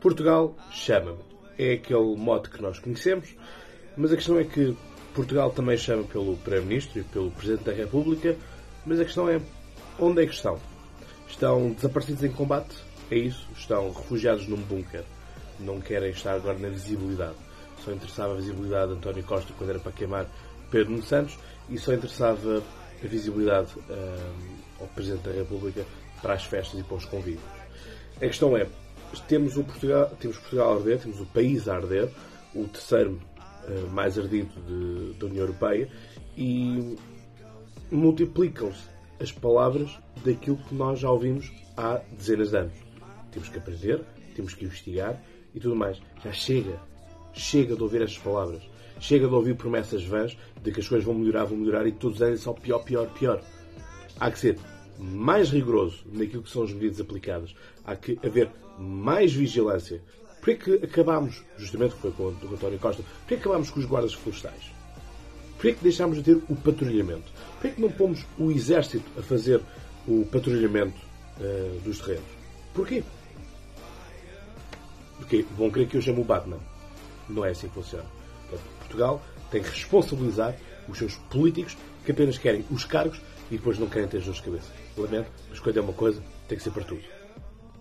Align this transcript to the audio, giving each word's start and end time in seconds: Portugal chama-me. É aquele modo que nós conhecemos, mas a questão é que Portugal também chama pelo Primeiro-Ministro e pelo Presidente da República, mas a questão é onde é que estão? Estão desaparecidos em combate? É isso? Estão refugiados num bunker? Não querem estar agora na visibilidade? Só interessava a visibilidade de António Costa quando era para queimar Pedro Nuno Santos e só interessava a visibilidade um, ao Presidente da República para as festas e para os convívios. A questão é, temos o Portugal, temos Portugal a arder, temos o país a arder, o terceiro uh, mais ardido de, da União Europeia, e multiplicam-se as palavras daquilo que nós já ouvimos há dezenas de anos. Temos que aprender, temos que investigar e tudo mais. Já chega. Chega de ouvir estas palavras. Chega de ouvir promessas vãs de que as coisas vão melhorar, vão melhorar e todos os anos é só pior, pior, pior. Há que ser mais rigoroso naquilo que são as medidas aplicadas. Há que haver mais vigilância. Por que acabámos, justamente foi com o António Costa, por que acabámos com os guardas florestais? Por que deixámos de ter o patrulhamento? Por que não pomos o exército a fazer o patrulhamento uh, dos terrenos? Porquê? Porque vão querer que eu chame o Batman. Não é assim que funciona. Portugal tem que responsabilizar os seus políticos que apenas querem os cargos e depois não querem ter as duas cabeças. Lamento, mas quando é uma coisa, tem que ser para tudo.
Portugal 0.00 0.56
chama-me. 0.70 1.18
É 1.58 1.74
aquele 1.74 2.16
modo 2.16 2.48
que 2.48 2.62
nós 2.62 2.78
conhecemos, 2.78 3.34
mas 3.96 4.10
a 4.12 4.16
questão 4.16 4.38
é 4.38 4.44
que 4.44 4.74
Portugal 5.14 5.50
também 5.50 5.76
chama 5.76 6.04
pelo 6.04 6.36
Primeiro-Ministro 6.38 7.00
e 7.00 7.04
pelo 7.04 7.30
Presidente 7.30 7.64
da 7.64 7.72
República, 7.72 8.36
mas 8.86 8.98
a 8.98 9.04
questão 9.04 9.28
é 9.28 9.40
onde 9.98 10.22
é 10.22 10.26
que 10.26 10.32
estão? 10.32 10.58
Estão 11.28 11.72
desaparecidos 11.72 12.24
em 12.24 12.32
combate? 12.32 12.74
É 13.10 13.16
isso? 13.16 13.46
Estão 13.54 13.92
refugiados 13.92 14.48
num 14.48 14.56
bunker? 14.56 15.04
Não 15.58 15.80
querem 15.80 16.10
estar 16.10 16.32
agora 16.32 16.58
na 16.58 16.68
visibilidade? 16.68 17.36
Só 17.84 17.92
interessava 17.92 18.32
a 18.32 18.36
visibilidade 18.36 18.92
de 18.92 18.98
António 18.98 19.24
Costa 19.24 19.52
quando 19.58 19.70
era 19.70 19.78
para 19.78 19.92
queimar 19.92 20.26
Pedro 20.70 20.92
Nuno 20.92 21.02
Santos 21.02 21.38
e 21.68 21.76
só 21.76 21.92
interessava 21.92 22.62
a 23.02 23.06
visibilidade 23.06 23.68
um, 23.78 24.82
ao 24.82 24.86
Presidente 24.88 25.28
da 25.28 25.32
República 25.32 25.84
para 26.22 26.34
as 26.34 26.44
festas 26.44 26.80
e 26.80 26.82
para 26.82 26.96
os 26.96 27.04
convívios. 27.04 27.42
A 28.16 28.20
questão 28.20 28.56
é, 28.56 28.66
temos 29.18 29.56
o 29.56 29.64
Portugal, 29.64 30.10
temos 30.20 30.38
Portugal 30.38 30.72
a 30.72 30.76
arder, 30.76 31.00
temos 31.00 31.20
o 31.20 31.26
país 31.26 31.68
a 31.68 31.76
arder, 31.76 32.10
o 32.54 32.64
terceiro 32.68 33.20
uh, 33.66 33.90
mais 33.90 34.18
ardido 34.18 34.50
de, 34.66 35.18
da 35.18 35.26
União 35.26 35.42
Europeia, 35.42 35.88
e 36.36 36.96
multiplicam-se 37.90 38.88
as 39.20 39.32
palavras 39.32 39.90
daquilo 40.24 40.56
que 40.56 40.74
nós 40.74 41.00
já 41.00 41.10
ouvimos 41.10 41.50
há 41.76 42.00
dezenas 42.12 42.50
de 42.50 42.56
anos. 42.56 42.74
Temos 43.32 43.48
que 43.48 43.58
aprender, 43.58 44.04
temos 44.34 44.54
que 44.54 44.64
investigar 44.64 45.20
e 45.54 45.60
tudo 45.60 45.76
mais. 45.76 46.00
Já 46.24 46.32
chega. 46.32 46.80
Chega 47.32 47.76
de 47.76 47.82
ouvir 47.82 48.02
estas 48.02 48.18
palavras. 48.18 48.62
Chega 48.98 49.26
de 49.26 49.34
ouvir 49.34 49.56
promessas 49.56 50.04
vãs 50.04 50.36
de 50.62 50.72
que 50.72 50.80
as 50.80 50.88
coisas 50.88 51.04
vão 51.04 51.14
melhorar, 51.14 51.44
vão 51.44 51.56
melhorar 51.56 51.86
e 51.86 51.92
todos 51.92 52.16
os 52.16 52.22
anos 52.22 52.40
é 52.40 52.42
só 52.42 52.52
pior, 52.52 52.80
pior, 52.80 53.08
pior. 53.14 53.42
Há 54.18 54.30
que 54.30 54.38
ser 54.38 54.58
mais 55.00 55.50
rigoroso 55.50 56.04
naquilo 56.12 56.42
que 56.42 56.50
são 56.50 56.62
as 56.62 56.72
medidas 56.72 57.00
aplicadas. 57.00 57.54
Há 57.84 57.96
que 57.96 58.18
haver 58.24 58.50
mais 58.78 59.32
vigilância. 59.32 60.02
Por 60.40 60.54
que 60.56 60.74
acabámos, 60.84 61.42
justamente 61.58 61.94
foi 61.96 62.10
com 62.12 62.24
o 62.24 62.54
António 62.54 62.78
Costa, 62.78 63.02
por 63.02 63.28
que 63.28 63.34
acabámos 63.34 63.70
com 63.70 63.80
os 63.80 63.86
guardas 63.86 64.14
florestais? 64.14 64.70
Por 65.58 65.74
que 65.74 65.82
deixámos 65.82 66.16
de 66.16 66.22
ter 66.22 66.42
o 66.48 66.56
patrulhamento? 66.56 67.30
Por 67.60 67.70
que 67.70 67.80
não 67.80 67.90
pomos 67.90 68.24
o 68.38 68.50
exército 68.50 69.04
a 69.18 69.22
fazer 69.22 69.60
o 70.08 70.24
patrulhamento 70.24 70.98
uh, 71.38 71.80
dos 71.80 71.98
terrenos? 71.98 72.30
Porquê? 72.72 73.04
Porque 75.18 75.44
vão 75.56 75.70
querer 75.70 75.86
que 75.86 75.98
eu 75.98 76.02
chame 76.02 76.20
o 76.20 76.24
Batman. 76.24 76.58
Não 77.28 77.44
é 77.44 77.50
assim 77.50 77.68
que 77.68 77.74
funciona. 77.74 78.19
Portugal 78.78 79.22
tem 79.50 79.62
que 79.62 79.70
responsabilizar 79.70 80.54
os 80.88 80.98
seus 80.98 81.16
políticos 81.30 81.76
que 82.04 82.12
apenas 82.12 82.38
querem 82.38 82.64
os 82.70 82.84
cargos 82.84 83.20
e 83.50 83.56
depois 83.56 83.78
não 83.78 83.88
querem 83.88 84.08
ter 84.08 84.18
as 84.18 84.24
duas 84.24 84.40
cabeças. 84.40 84.70
Lamento, 84.96 85.30
mas 85.48 85.60
quando 85.60 85.76
é 85.76 85.80
uma 85.80 85.92
coisa, 85.92 86.22
tem 86.48 86.56
que 86.58 86.64
ser 86.64 86.70
para 86.70 86.84
tudo. 86.84 87.19